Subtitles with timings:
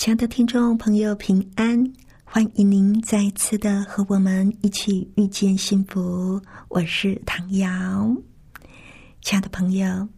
[0.00, 1.92] 亲爱的听众朋友，平安！
[2.24, 6.40] 欢迎您再次的和我们一起遇见幸福。
[6.70, 8.10] 我是唐瑶，
[9.20, 10.08] 亲爱的朋友，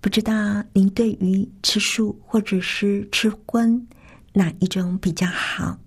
[0.00, 3.86] 不知道您对于吃素或者是吃荤
[4.32, 5.78] 哪一种比较好？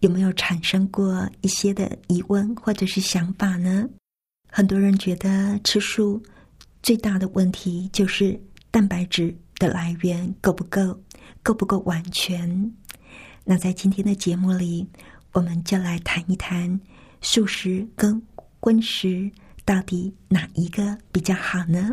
[0.00, 3.88] 有没有产生过一些的疑问或者是想法呢？
[4.50, 6.22] 很多人觉得吃素
[6.82, 8.38] 最大的问题就是
[8.70, 11.00] 蛋白质的来源够不够，
[11.42, 12.70] 够不够完全？
[13.44, 14.86] 那在今天的节目里，
[15.32, 16.80] 我们就来谈一谈
[17.20, 18.22] 素食跟
[18.60, 19.30] 荤食
[19.64, 21.90] 到底哪一个比较好呢？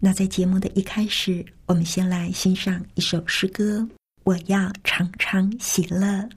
[0.00, 3.88] 那在节目的一开始，我们先来欣赏一首诗歌：
[4.24, 6.28] 我要常常喜乐。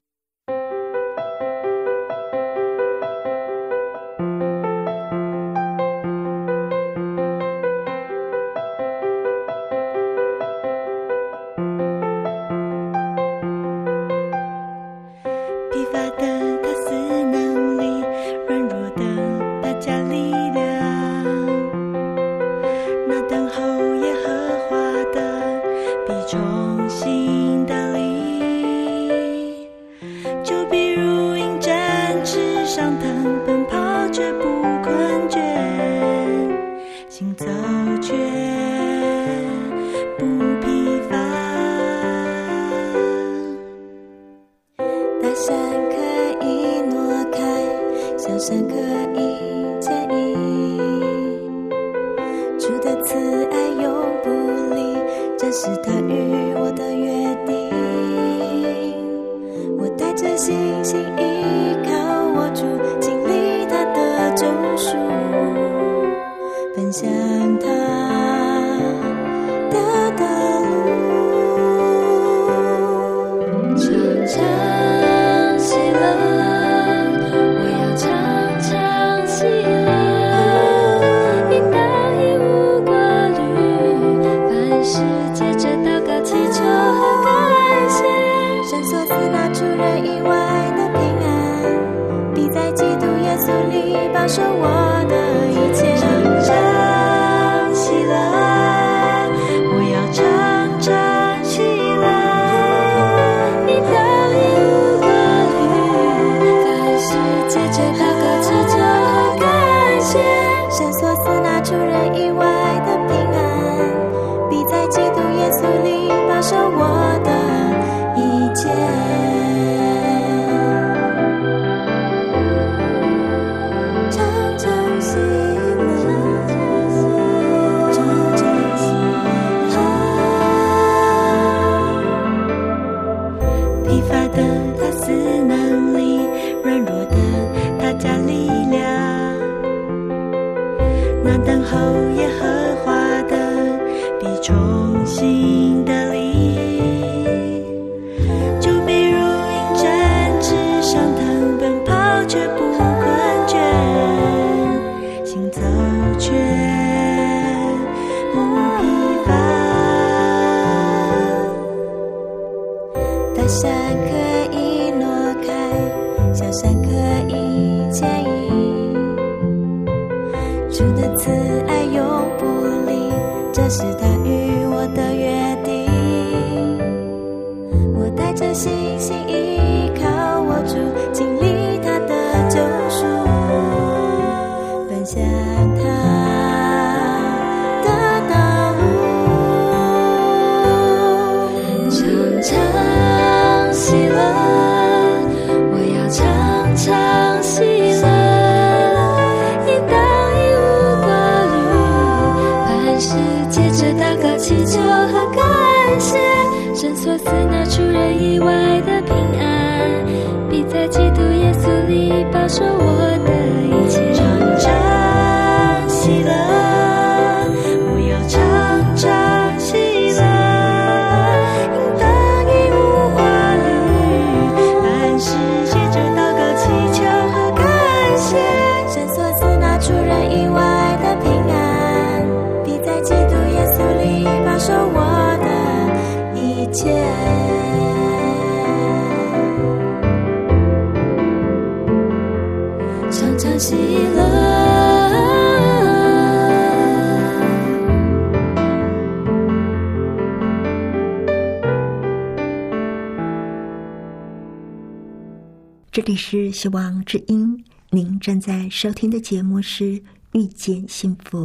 [255.90, 259.84] 这里是希望之音，您正在收听的节目是
[260.32, 261.38] 《遇见幸福》，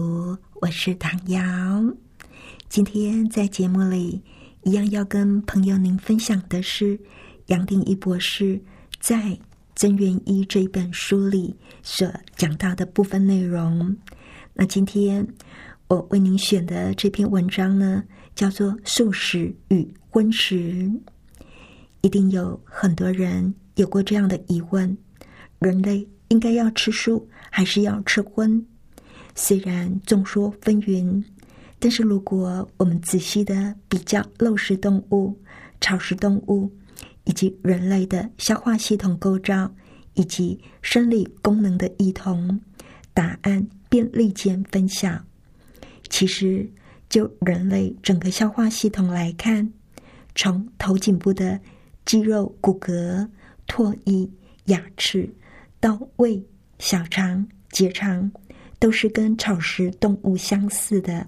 [0.61, 1.39] 我是唐瑶。
[2.69, 4.21] 今天在节目里，
[4.63, 6.97] 一样要跟朋友您分享的是
[7.47, 8.61] 杨定一博士
[8.99, 9.37] 在
[9.77, 13.95] 增元一》这一本书里所讲到的部分内容。
[14.55, 15.25] 那今天
[15.87, 18.03] 我为您选的这篇文章呢，
[18.33, 20.55] 叫做《素食与荤食》，
[22.01, 23.53] 一定有很多人。
[23.75, 24.97] 有过这样的疑问：
[25.59, 28.65] 人类应该要吃素还是要吃荤？
[29.35, 31.23] 虽然众说纷纭，
[31.77, 35.39] 但是如果我们仔细的比较肉食动物、
[35.79, 36.73] 草食动物
[37.27, 39.71] 以及人类的消化系统构造
[40.15, 42.59] 以及生理功能的异同，
[43.13, 45.23] 答案便立见分晓。
[46.09, 46.67] 其实，
[47.07, 49.71] 就人类整个消化系统来看，
[50.33, 51.59] 从头颈部的
[52.03, 53.29] 肌肉骨骼。
[53.67, 54.25] 唾液、
[54.67, 55.29] 牙齿
[55.81, 56.41] 到胃、
[56.79, 58.31] 小肠、结肠，
[58.79, 61.27] 都是跟草食动物相似的。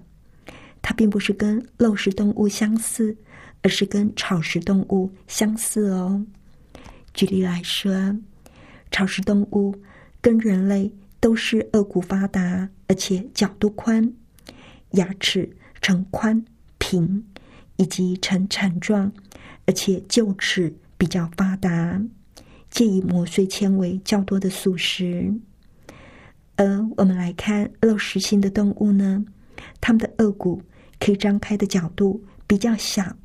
[0.80, 3.14] 它并不是跟肉食动物相似，
[3.62, 6.24] 而是跟草食动物相似哦。
[7.14, 8.16] 举例来说，
[8.90, 9.74] 草食动物
[10.20, 14.12] 跟人类都是颚骨发达，而且角度宽，
[14.92, 16.44] 牙齿呈宽
[16.78, 17.24] 平，
[17.76, 19.12] 以及呈铲状，
[19.66, 22.00] 而且臼齿比较发达。
[22.70, 25.34] 介以磨碎纤维较多的素食，
[26.54, 26.64] 而
[26.96, 29.24] 我们来看肉食性的动物呢，
[29.80, 30.62] 它们的颚骨
[31.00, 33.16] 可以张开的角度比较小，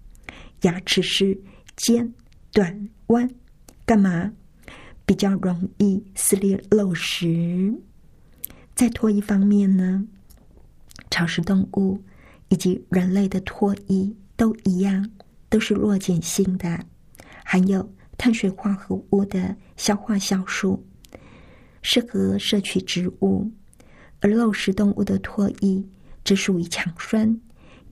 [0.66, 1.40] 牙齿是
[1.76, 2.12] 尖、
[2.52, 3.30] 短、弯，
[3.86, 4.34] 干嘛？
[5.06, 7.80] 比较容易撕裂肉食。
[8.74, 10.06] 在唾液方面呢，
[11.12, 12.04] 草食动物
[12.50, 15.12] 以及人类的唾液都一样，
[15.50, 16.86] 都是弱碱性的，
[17.46, 17.92] 含有。
[18.18, 20.86] 碳水化合物的消化酵素
[21.82, 23.52] 适合摄取植物，
[24.22, 25.84] 而肉食动物的唾液
[26.24, 27.38] 则属于强酸，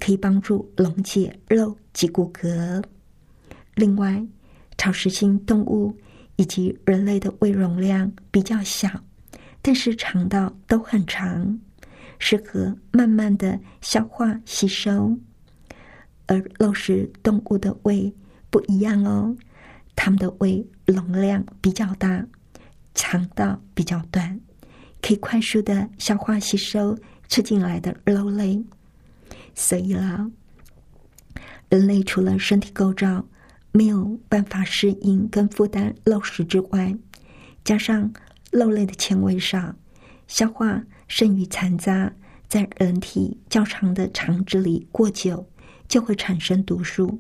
[0.04, 2.84] 可以帮助溶解肉及骨骼。
[3.76, 4.22] 另外，
[4.78, 5.96] 草食性动物
[6.36, 8.90] 以及人类的胃容量比较小，
[9.62, 11.58] 但是肠道都很长，
[12.20, 15.18] 适合慢慢的消化吸收。
[16.26, 18.14] 而肉食动物的胃
[18.50, 19.34] 不一样哦。
[19.96, 22.28] 它们的胃容量比较大，
[22.94, 24.38] 肠道比较短，
[25.02, 26.98] 可以快速的消化吸收
[27.30, 28.62] 吃进来的肉类。
[29.56, 30.30] 所以啦，
[31.70, 33.26] 人类除了身体构造
[33.72, 36.96] 没有办法适应跟负担肉食之外，
[37.64, 38.12] 加上
[38.52, 39.76] 肉类的纤维少，
[40.28, 42.14] 消化剩余残渣
[42.48, 45.48] 在人体较长的肠子里过久，
[45.88, 47.20] 就会产生毒素，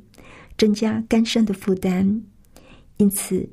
[0.58, 2.22] 增加肝肾的负担。
[2.98, 3.50] 因此，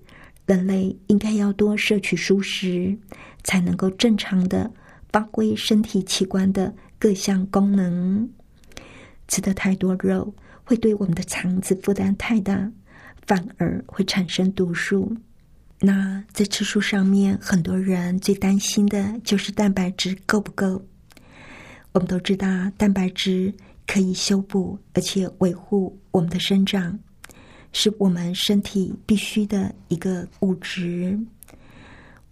[0.47, 2.99] 人类应该要多摄取蔬食，
[3.43, 4.71] 才能够正常的
[5.11, 8.29] 发挥身体器官的各项功能。
[9.31, 10.35] 吃的太多肉，
[10.65, 12.71] 会对我们的肠子负担太大，
[13.27, 15.17] 反而会产生毒素。
[15.79, 20.85] 那在吃素上面，很多人最担心的就是蛋白质够不够。
[21.93, 22.47] 我们都知道，
[22.77, 23.55] 蛋白质
[23.87, 26.99] 可以修补而且维护我们的生长。
[27.73, 31.17] 是我们身体必须的一个物质。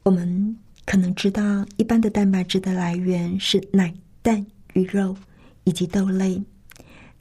[0.02, 5.16] 我们可能知道，一般的蛋白质的来源是奶、蛋、鱼肉
[5.62, 6.42] 以及豆类。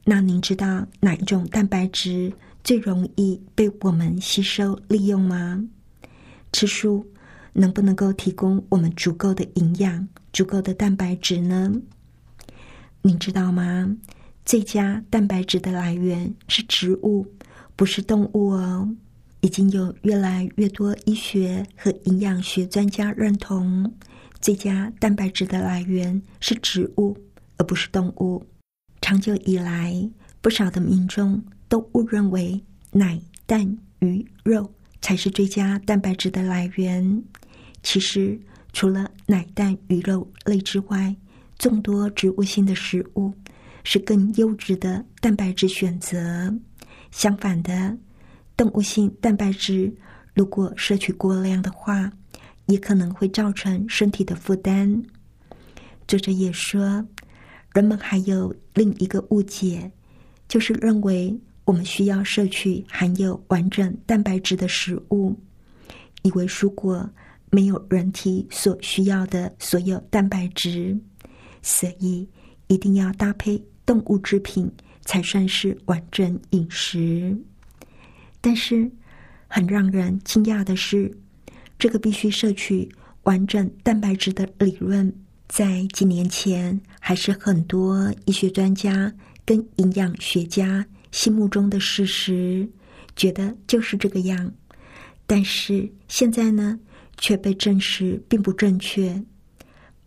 [0.10, 2.32] 那您知道哪一种蛋白质
[2.64, 5.62] 最容易被我们吸收利用吗？
[6.54, 7.06] 吃素
[7.52, 11.74] 能不能够提供我们足够的营养、足够的蛋白质呢？
[13.02, 13.98] 您知道吗？
[14.46, 17.28] 最佳蛋白质的来源是植物。
[17.76, 18.90] 不是动物哦，
[19.42, 23.94] 已经有越来越多医学和营养学专家认同，
[24.40, 27.18] 最佳蛋白质的来源是植物，
[27.58, 28.46] 而不是动物。
[29.08, 29.94] 长久以来，
[30.42, 32.62] 不少的民众都误认为
[32.92, 33.66] 奶、蛋、
[34.00, 34.70] 鱼、肉
[35.02, 37.24] 才是最佳蛋白质的来源。
[37.82, 38.38] 其实，
[38.74, 41.16] 除了奶、蛋、鱼肉类之外，
[41.58, 43.34] 众多植物性的食物
[43.86, 46.54] 是更优质的蛋白质选择。
[47.10, 47.98] 相反的，
[48.58, 49.90] 动物性蛋白质
[50.34, 52.12] 如果摄取过量的话，
[52.66, 55.02] 也可能会造成身体的负担。
[56.10, 57.06] 作者也说，
[57.78, 59.92] 人们还有另一个误解，
[60.48, 65.38] 就是认为我们需要摄取含有完整蛋白质的食物，
[66.24, 67.08] 以为蔬果
[67.52, 70.98] 没有人体所需要的所有蛋白质，
[71.62, 72.28] 所以
[72.66, 74.68] 一定要搭配动物制品。
[75.06, 77.34] 才算是完整饮食。
[78.42, 78.92] 但是，
[79.48, 81.10] 很让人惊讶的是，
[81.80, 82.90] 这个必须摄取
[83.24, 85.14] 完整蛋白质的理论，
[85.48, 89.10] 在几年前还是很多医学专家
[89.46, 92.70] 跟营养学家心目中的事实，
[93.16, 94.52] 觉得就是这个样。
[95.26, 96.78] 但是现在呢，
[97.18, 99.24] 却被证实并不正确。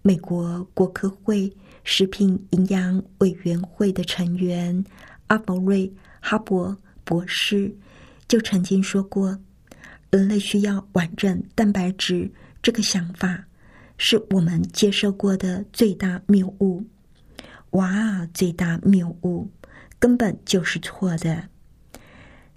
[0.03, 1.51] 美国国科会
[1.85, 4.85] 食品营养委员会的成员
[5.29, 5.89] 阿伯瑞·
[6.21, 7.75] 哈伯博士
[8.29, 9.35] 就曾经说过。
[10.11, 12.31] 人类需要完整蛋白质，
[12.61, 13.43] 这个想法
[14.03, 16.83] 是我们接受过的最大谬误。
[17.73, 19.47] 哇，最大谬误
[19.99, 21.47] 根本就是错的。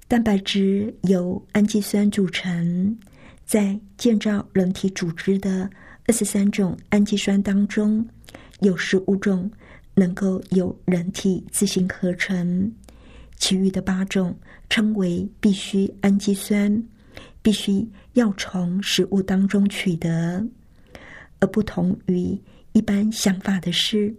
[0.08, 2.98] 蛋白质由氨基酸组成，
[3.46, 5.70] 在建造人体组织的
[6.08, 8.08] 二十三种氨基酸当中，
[8.62, 9.52] 有十五种
[9.96, 12.72] 能够由人体自行合成，
[13.36, 14.34] 其余的八种
[14.70, 16.82] 称为必需氨基酸。
[17.42, 20.48] 必须要从食物当中取得，
[21.44, 22.40] 而不同于
[22.72, 24.16] 一般想法的是，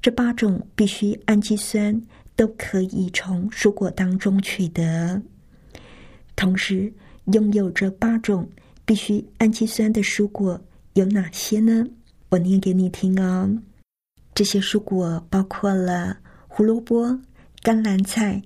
[0.00, 2.00] 这八种必需氨基酸
[2.36, 5.20] 都可以从蔬果当中取得。
[6.36, 6.92] 同时，
[7.32, 8.48] 拥有这八种
[8.84, 10.60] 必须氨基酸的蔬果
[10.92, 11.84] 有哪些呢？
[12.28, 13.60] 我念给你听哦。
[14.32, 17.18] 这些蔬果包括了胡萝卜、
[17.62, 18.40] 甘蓝菜、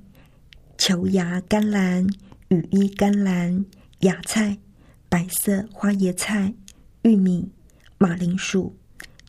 [0.79, 2.07] 球芽甘蓝、
[2.49, 3.63] 羽衣甘蓝。
[4.01, 4.59] 芽菜、
[5.09, 6.53] 白色花椰菜、
[7.03, 7.49] 玉米、
[7.99, 8.77] 马铃薯、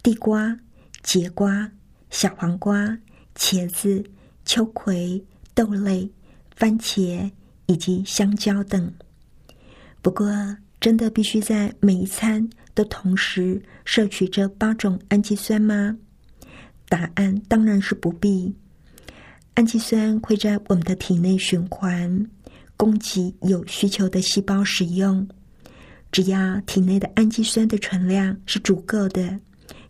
[0.04, 0.58] 地瓜、
[1.04, 1.72] 节瓜、
[2.10, 2.98] 小黄瓜、
[3.36, 4.04] 茄子、
[4.44, 6.10] 秋葵、豆类、
[6.56, 7.32] 番茄
[7.68, 8.94] 以及香蕉等。
[10.02, 10.28] 不过，
[10.80, 15.98] 真的必须在每一餐都同时摄取这八种氨基酸吗？
[16.90, 18.54] 答案当然是不必。
[19.56, 22.30] 氨基酸会在我们的体内循环。
[22.78, 25.26] 供给有需求的细胞使用，
[26.16, 29.38] 只要体内的氨基酸的存量是足够的，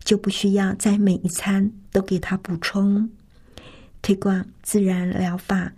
[0.04, 3.08] 就不需要在每一餐都给它补充。
[4.02, 5.72] 推广自然疗法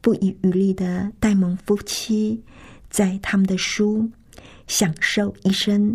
[0.00, 2.42] 不遗余力的戴蒙夫妻，
[2.90, 4.10] 在他们的书
[4.66, 5.92] 《享受一生》，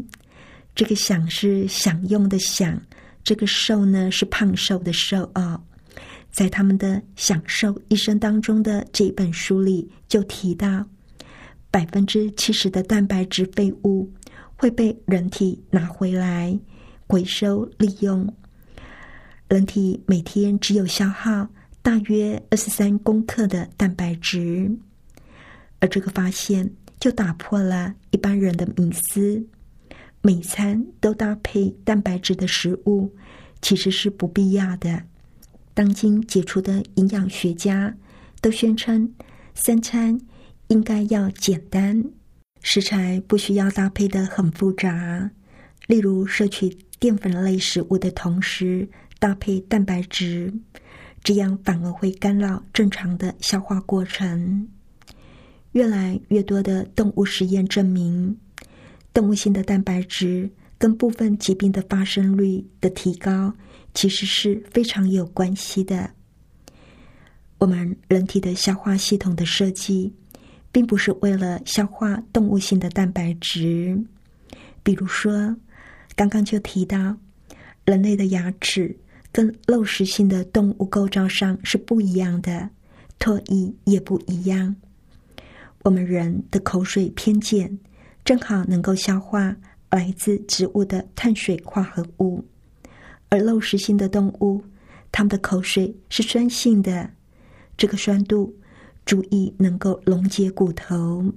[0.74, 2.82] 这个“享”是享用的“享”，
[3.26, 5.62] 这个“瘦”呢是胖瘦的“瘦”啊。
[6.32, 10.88] 在他们的享受一生当中的这一本书里，就提到
[11.78, 14.12] 百分之七十的蛋白质废物
[14.56, 16.60] 会被人体拿回来
[17.06, 18.34] 回收利用。
[19.48, 21.48] 人体每天只有消耗
[21.84, 24.76] 大约二十三公克的蛋白质，
[25.80, 29.46] 而这个发现就打破了一般人的迷思：
[30.24, 33.14] 每餐都搭配蛋白质的食物
[33.62, 35.04] 其实是不必要的。
[35.76, 37.96] 当今杰出的营养学家
[38.42, 39.14] 都宣称，
[39.54, 40.20] 三餐
[40.68, 42.04] 应该要简单，
[42.62, 45.32] 食材不需要搭配的很复杂。
[45.88, 48.88] 例如，摄取淀粉类食物的同时
[49.20, 50.54] 搭配蛋白质，
[51.24, 54.68] 这样反而会干扰正常的消化过程。
[55.72, 58.38] 越来越多的动物实验证明，
[59.14, 63.54] 动物性的蛋白质跟部分疾病的发生率的提高。
[63.94, 66.12] 其实是非常有关系的。
[67.58, 70.14] 我们人体的消化系统的设计，
[70.78, 74.00] 并不是为了消化动物性的蛋白质。
[74.84, 75.56] 比如说，
[76.16, 77.18] 刚刚就提到，
[77.84, 78.96] 人类的牙齿
[79.32, 82.70] 跟肉食性的动物构造上是不一样的，
[83.18, 84.76] 唾液也不一样。
[85.82, 87.76] 我们人的口水偏碱，
[88.24, 89.58] 正好能够消化
[89.90, 92.46] 来自植物的碳水化合物。
[93.30, 94.64] 而肉食性的动物，
[95.12, 97.10] 它们的口水是酸性的，
[97.76, 98.56] 这个酸度
[99.08, 101.34] 足以能够溶解骨头。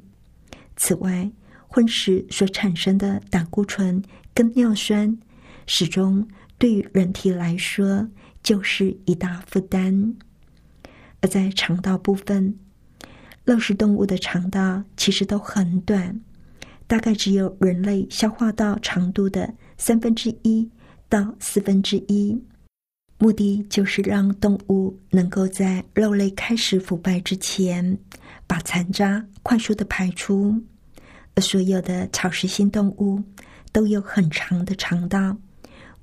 [0.76, 1.30] 此外，
[1.68, 4.02] 荤食所产生的胆固醇
[4.34, 5.16] 跟尿酸，
[5.66, 8.08] 始终对于人体来说
[8.42, 10.14] 就是一大负担。
[11.22, 12.58] 而在肠道部分，
[13.44, 16.20] 肉食动物的肠道其实都很短，
[16.86, 20.68] 大概只有人类消化道长度的三分之一。
[21.08, 22.40] 到四分之一，
[23.22, 27.98] 目的就是让动物能够在肉类开始腐败之前，
[28.46, 30.58] 把残渣快速的排出。
[31.34, 33.22] 而所有的草食性动物
[33.72, 35.36] 都有很长的肠道，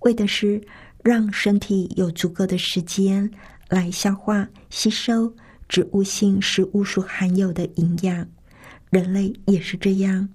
[0.01, 0.62] 为的是
[1.03, 3.27] 让身体有足够的时间
[3.67, 5.33] 来消化吸收
[5.67, 8.29] 植物性食物所含有的营养。
[8.91, 10.29] 人类也是这样。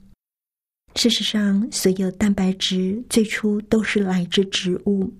[0.97, 5.15] 事实上，所有蛋白质最初都是来自植物。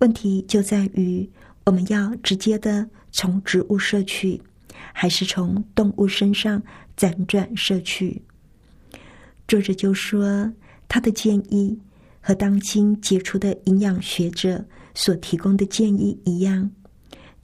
[0.00, 1.28] 问题就在于，
[1.66, 4.40] 我们要直接的从植物摄取，
[4.94, 6.62] 还是从动物身上
[6.96, 8.22] 辗转摄取？
[9.46, 10.50] 作者就说，
[10.88, 11.78] 他的建议
[12.22, 14.64] 和当今杰出的营养学者
[14.94, 16.70] 所提供的建议一样，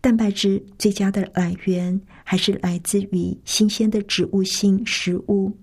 [0.01, 5.55] 蛋白质最佳的来源还是来自于新鲜的植物性食物。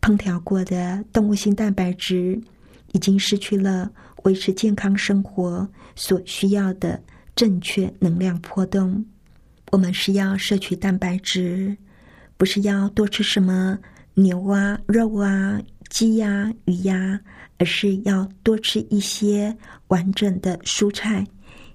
[0.00, 2.40] 烹调过的动物性蛋白质
[2.92, 3.90] 已经失去了
[4.24, 7.02] 维持健康生活所需要的
[7.34, 9.04] 正确能量波动。
[9.70, 11.76] 我们是要摄取蛋白质，
[12.36, 13.78] 不是要多吃什么
[14.14, 15.60] 牛啊、肉啊。
[15.88, 17.18] 鸡呀、鱼呀，
[17.56, 19.56] 而是要多吃一些
[19.86, 21.26] 完整的蔬菜，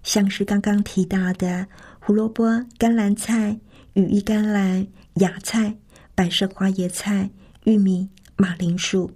[0.04, 1.66] 像是刚刚提到的
[2.00, 3.60] 胡萝卜、甘蓝菜、
[3.94, 4.86] 羽衣甘蓝、
[5.16, 5.76] 芽菜、
[6.14, 7.28] 白色花椰菜、
[7.64, 8.08] 玉米、
[8.38, 9.10] 马铃薯、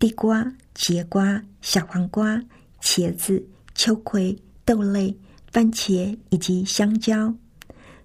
[0.00, 2.42] 地瓜、节瓜、小黄瓜、
[2.82, 3.42] 茄子、
[3.74, 5.16] 秋葵、豆类、
[5.50, 7.34] 番茄以及香蕉，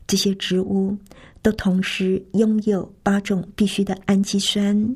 [0.07, 0.97] 这些植物
[1.41, 4.95] 都同时拥有八种必需的氨基酸，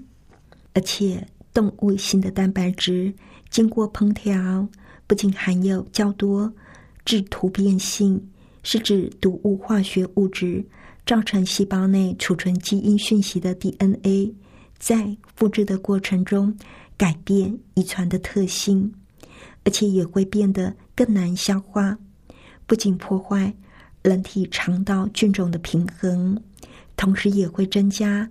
[0.73, 1.27] 而且。
[1.51, 3.11] 动物性的蛋白质
[3.49, 4.65] 经过烹调，
[5.07, 6.49] 不仅含有较多
[7.03, 8.23] 致突变性，
[8.61, 10.63] 是指毒物化学物质
[11.07, 14.31] 造成细胞内储存基因讯息的 DNA，
[14.77, 16.55] 在复制的过程中
[16.95, 18.93] 改变遗传的特性，
[19.63, 21.97] 而且也会变得更难消化，
[22.65, 23.53] 不仅破坏
[24.01, 26.41] 人体肠道菌种的平衡，
[26.95, 28.29] 同时也会增加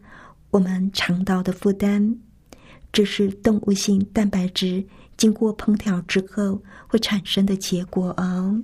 [0.51, 2.19] 我们肠道的负担。
[2.91, 4.83] 这是动物性蛋白质
[5.17, 8.63] 经过烹调之后会产生的结果哦。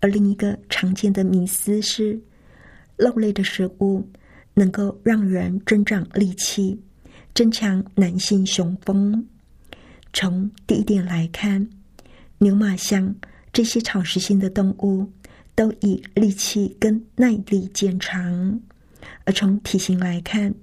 [0.00, 2.18] 而另一个常见的迷思是，
[2.96, 4.08] 肉类的食物
[4.54, 6.80] 能够让人增长力气，
[7.34, 9.26] 增强男性雄风。
[10.12, 11.68] 从第一点来看，
[12.38, 13.14] 牛、马、象
[13.52, 15.10] 这些草食性的动物
[15.54, 18.58] 都以力气跟耐力见长；
[19.24, 20.54] 而从体型来看，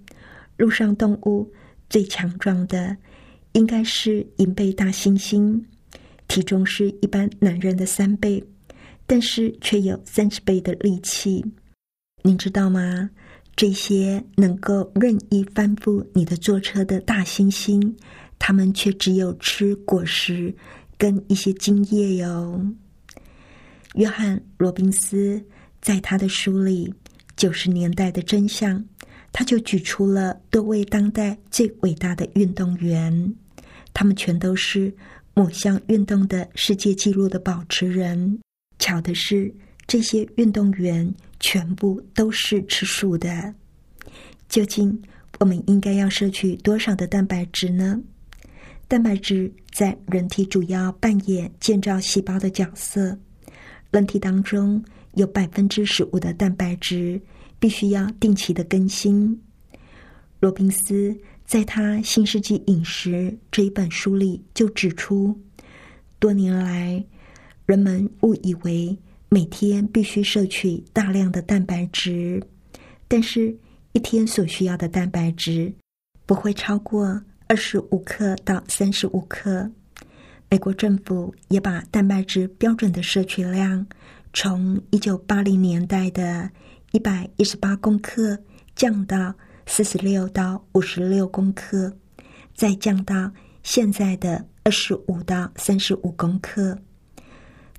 [0.57, 1.51] 陆上动物。
[1.89, 2.97] 最强壮的
[3.53, 5.63] 应该是银背大猩猩，
[6.27, 8.43] 体重是一般男人的三倍，
[9.05, 11.45] 但是却有三十倍的力气。
[12.23, 13.09] 您知道吗？
[13.55, 17.95] 这些能够任意翻覆你的坐车的大猩猩，
[18.39, 20.53] 他们却只有吃果实
[20.97, 22.65] 跟一些茎叶哟。
[23.95, 25.43] 约翰·罗宾斯
[25.81, 26.87] 在他的书里
[27.35, 28.79] 《九十年代的真相》。
[29.33, 33.35] 他就举出了多位当代最伟大的运动员，
[33.93, 34.91] 他们全都是
[35.35, 38.39] 某项运动的世界纪录的保持人。
[38.79, 39.53] 巧的是，
[39.85, 43.53] 这些运动员全部都是吃素的。
[44.49, 44.99] 究竟
[45.39, 48.01] 我们应该要摄取多少的蛋白质呢？
[48.87, 53.17] 蛋白质在人体主要扮演建造细胞的角色，
[53.91, 57.21] 人体当中有百分之十五的蛋白质。
[57.59, 59.41] 必须要定期的更新。
[60.39, 65.35] 罗宾斯在他《新世纪饮食》这一本书里就指出，
[66.19, 67.03] 多年来
[67.65, 68.95] 人们误以为
[69.29, 72.39] 每天必须摄取大量的蛋白质，
[73.07, 73.57] 但是
[73.93, 75.73] 一天所需要的蛋白质
[76.27, 79.69] 不会超过二十五克到三十五克。
[80.49, 83.85] 美国政府也把蛋白质标准的摄取量
[84.33, 86.49] 从一九八零年代的。
[86.93, 88.39] 一百一十八公克
[88.73, 91.93] 降到四十六到五十六公克，
[92.55, 93.29] 再降到
[93.61, 96.79] 现在的二十五到三十五公克。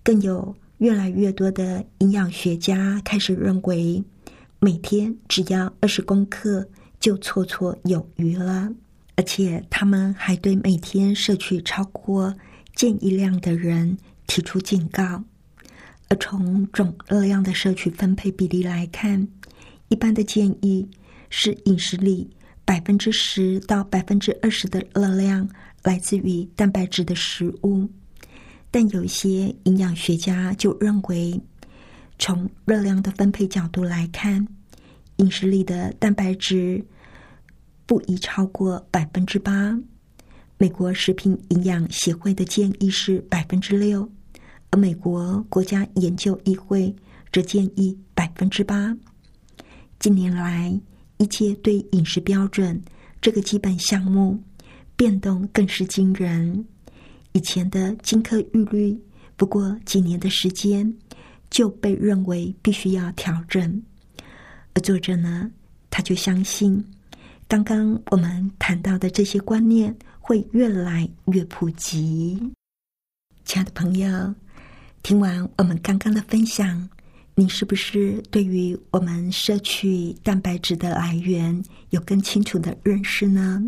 [0.05, 4.05] 更有越来越多的营养学家开始认为，
[4.61, 6.69] 每天只要二十公克
[7.01, 8.71] 就绰绰有余了。
[9.19, 12.33] 而且，他们还对每天摄取超过
[12.77, 15.25] 建议量的人提出警告。
[16.09, 19.27] 而从总热量的摄取分配比例来看，
[19.89, 20.89] 一般的建议
[21.31, 22.31] 是饮食里
[22.65, 25.51] 百分之十到百分之二十的热量
[25.83, 27.89] 来自于蛋白质的食物。
[28.71, 31.41] 但有些营养学家就认为，
[32.21, 34.47] 从热量的分配角度来看，
[35.17, 36.85] 饮食里的蛋白质
[37.89, 39.75] 不宜超过百分之八。
[40.59, 44.07] 美国食品营养协会的建议是百分之六。
[44.71, 46.95] 而美国国家研究议会
[47.33, 48.95] 则建议百分之八。
[49.99, 50.79] 近年来，
[51.17, 52.79] 一切对饮食标准
[53.23, 54.39] 这个基本项目
[54.95, 56.63] 变动更是惊人。
[57.33, 59.01] 以前的金科玉律，
[59.35, 60.95] 不过几年的时间
[61.49, 63.83] 就被认为必须要调整。
[64.75, 65.51] 而作者呢，
[65.89, 66.85] 他就相信，
[67.49, 72.39] 刚刚我们谈到的这些观念会越来越普及。
[73.47, 74.35] 亲爱的朋友。
[75.03, 76.87] 听完我们刚刚的分享，
[77.37, 83.63] 你是不是对于我们摄取蛋白质的来源有更清楚的认识呢？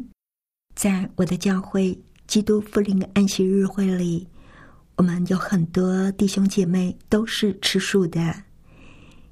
[0.74, 4.28] 在我的教会基督复临安息日会里，
[4.96, 8.42] 我们有很多弟兄姐妹都是吃素的，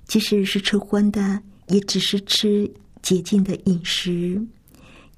[0.06, 4.46] 即使是吃荤的，也只是吃洁净的饮食，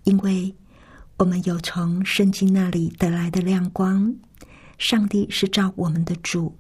[0.04, 0.54] 因为
[1.18, 4.14] 我们有从圣经那里得来的亮光。
[4.78, 6.56] 上帝是照我们的主，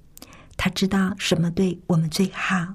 [0.56, 2.74] 他知道什么对我们最好。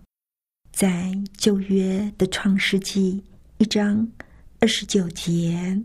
[0.72, 3.24] 在旧约的创世纪
[3.60, 4.08] 一章
[4.60, 5.80] 二十九节，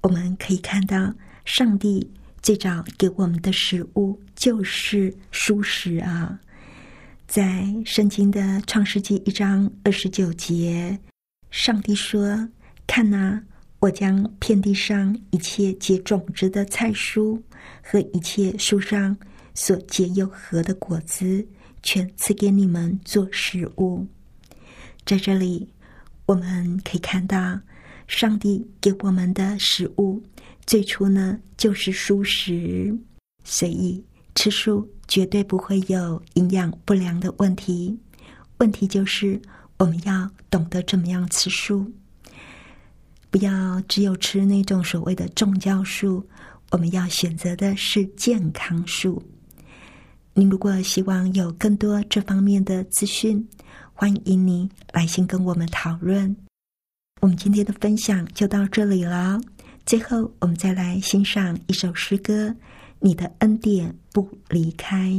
[0.00, 1.12] 我们可以看到，
[1.44, 6.40] 上帝最早给我们的食物就是蔬食啊。
[7.26, 10.98] 在圣经的创世纪一章二十九节，
[11.54, 12.48] 上帝说
[12.84, 13.40] ：“看呐，
[13.78, 17.40] 我将遍地上一切结种子的菜蔬。”
[17.80, 19.16] 和一切树上
[19.54, 21.46] 所结有核的果子，
[21.80, 24.04] 全赐给你们做食物。
[25.06, 25.68] 在这里，
[26.26, 27.60] 我们可以看到，
[28.08, 30.20] 上帝给我们的食物
[30.66, 32.92] 最初呢就是蔬食，
[33.44, 37.96] 所以吃素绝对不会有营养不良的问题。
[38.58, 39.40] 问题就是
[39.78, 41.90] 我们要懂得怎么样吃素，
[43.30, 46.26] 不要只有吃那种所谓的重教素。
[46.70, 49.22] 我们要选择的是健康素。
[50.32, 53.46] 您如果希望有更多这方面的资讯，
[53.92, 56.34] 欢迎您来信跟我们讨论。
[57.20, 59.40] 我们今天的分享就到这里了。
[59.86, 62.48] 最后，我们再来欣赏一首诗歌：
[62.98, 65.10] 《你的恩典不离开》。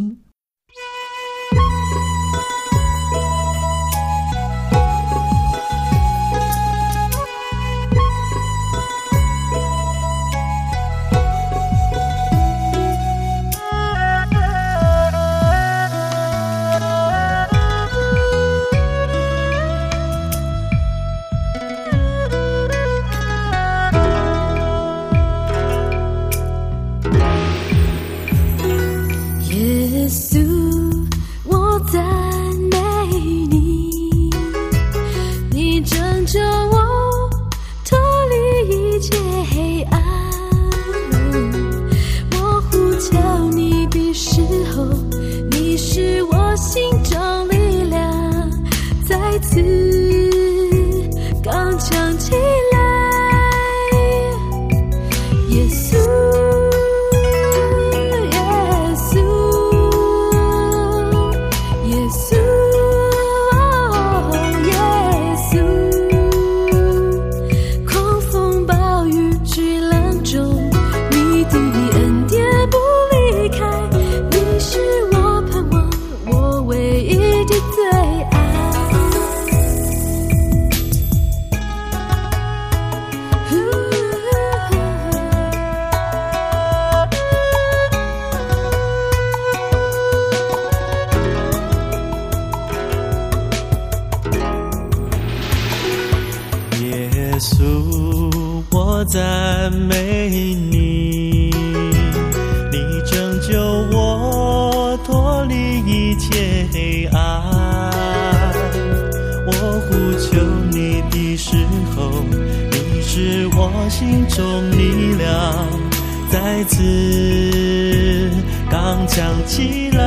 [119.16, 120.04] 想起来，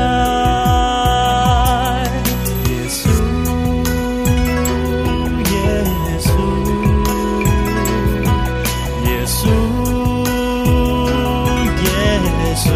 [2.69, 3.09] 耶稣，
[5.49, 5.57] 耶
[6.21, 6.29] 稣，
[9.07, 9.49] 耶稣，
[11.87, 11.89] 耶
[12.55, 12.69] 稣，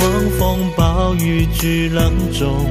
[0.00, 0.02] 狂
[0.36, 0.40] 风
[0.76, 2.66] 暴雨巨浪中，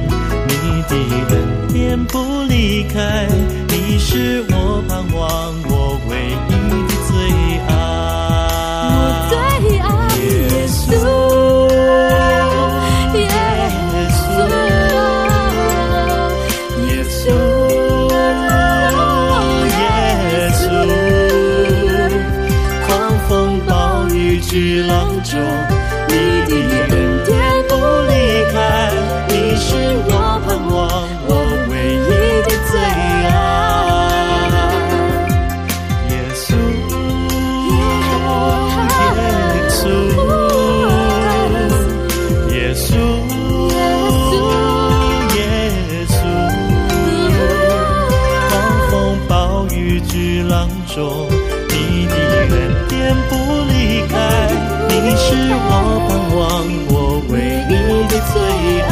[0.48, 0.92] 你的
[1.30, 1.32] 恩
[1.72, 3.26] 典不离开，
[3.68, 5.71] 你是我盼望。
[52.50, 52.54] 恩
[52.88, 53.34] 典不
[53.68, 53.72] 离
[54.08, 54.14] 开，
[54.88, 55.60] 你是我
[56.08, 56.40] 盼望，
[56.88, 56.94] 我
[57.30, 57.34] 唯
[57.68, 57.72] 一
[58.08, 58.34] 的最
[58.82, 58.90] 爱。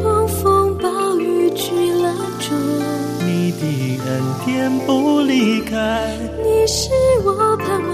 [0.28, 0.40] 风
[0.78, 0.86] 暴
[1.18, 1.22] 雨
[1.54, 1.64] 去
[2.02, 2.06] 拦
[2.40, 2.44] 住
[3.24, 3.62] 你的
[4.06, 4.10] 恩
[4.44, 5.72] 典不离开，
[6.42, 6.90] 你是
[7.24, 7.90] 我盼望，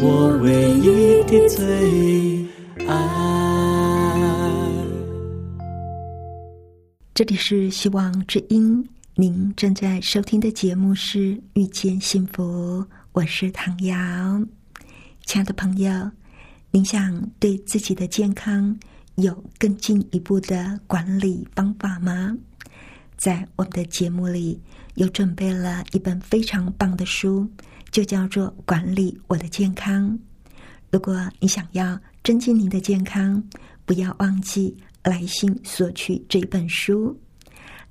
[0.00, 0.04] 我
[0.42, 0.46] 唯
[0.80, 1.60] 一的最
[2.86, 2.90] 爱。
[7.14, 8.88] 这里是希望之音。
[9.14, 13.94] 您正在收听的节目是《遇见幸福》，我是唐瑶。
[15.26, 16.10] 亲爱的朋友，
[16.70, 18.74] 您想对自己的健康
[19.16, 22.34] 有更进一步的管理方法吗？
[23.18, 24.58] 在我们的节目里，
[24.94, 27.46] 有准备了一本非常棒的书，
[27.90, 30.10] 就叫做《管理我的健康》。
[30.90, 33.44] 如果你想要增进您的健康，
[33.84, 34.74] 不要忘记。
[35.04, 37.18] 来信索取这本书，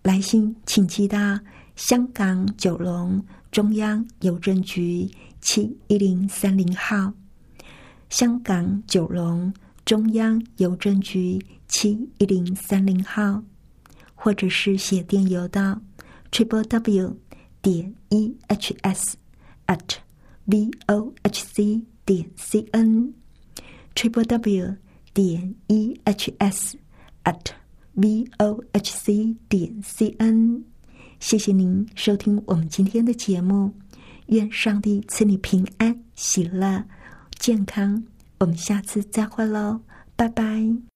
[0.03, 1.39] 来信请寄到
[1.75, 5.07] 香港九龙中央邮政局
[5.39, 7.13] 七一零三零号，
[8.09, 9.53] 香港九龙
[9.85, 13.43] 中央邮政局七一零三零号，
[14.15, 15.79] 或者是写电邮到
[16.31, 17.15] triple w
[17.61, 19.17] 点 e h s
[19.67, 19.97] at
[20.45, 23.13] v o h c 点 c n
[23.93, 24.75] triple w
[25.13, 26.75] 点 e h s
[27.23, 27.60] at
[28.01, 30.63] v o h c 点 c n，
[31.19, 33.71] 谢谢您收听我们今天的节目，
[34.27, 36.83] 愿上帝赐你平安、喜乐、
[37.37, 38.03] 健康。
[38.39, 39.81] 我们下次再会喽，
[40.15, 40.90] 拜拜。